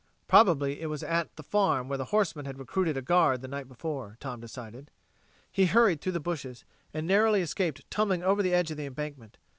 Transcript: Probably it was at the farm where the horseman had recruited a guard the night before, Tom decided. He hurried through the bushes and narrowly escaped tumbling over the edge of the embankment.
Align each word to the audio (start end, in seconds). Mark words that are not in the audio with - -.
Probably 0.27 0.81
it 0.81 0.87
was 0.87 1.03
at 1.03 1.35
the 1.35 1.43
farm 1.43 1.87
where 1.87 1.97
the 1.99 2.05
horseman 2.05 2.45
had 2.45 2.57
recruited 2.57 2.97
a 2.97 3.03
guard 3.03 3.41
the 3.41 3.47
night 3.47 3.67
before, 3.67 4.17
Tom 4.19 4.39
decided. 4.41 4.89
He 5.51 5.67
hurried 5.67 6.01
through 6.01 6.13
the 6.13 6.19
bushes 6.19 6.65
and 6.91 7.05
narrowly 7.05 7.43
escaped 7.43 7.87
tumbling 7.91 8.23
over 8.23 8.41
the 8.41 8.51
edge 8.55 8.71
of 8.71 8.77
the 8.77 8.87
embankment. 8.87 9.37